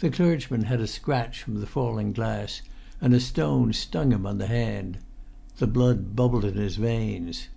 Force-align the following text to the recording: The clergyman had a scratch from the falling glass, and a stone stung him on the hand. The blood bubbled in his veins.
The 0.00 0.10
clergyman 0.10 0.64
had 0.64 0.82
a 0.82 0.86
scratch 0.86 1.42
from 1.42 1.54
the 1.58 1.66
falling 1.66 2.12
glass, 2.12 2.60
and 3.00 3.14
a 3.14 3.18
stone 3.18 3.72
stung 3.72 4.12
him 4.12 4.26
on 4.26 4.36
the 4.36 4.48
hand. 4.48 4.98
The 5.56 5.66
blood 5.66 6.14
bubbled 6.14 6.44
in 6.44 6.52
his 6.58 6.76
veins. 6.76 7.48